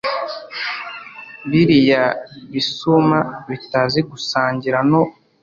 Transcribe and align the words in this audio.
biriya 1.49 2.03
bisuma 2.53 3.17
bitazi 3.49 3.99
gusangira 4.11 4.77
no 4.89 5.03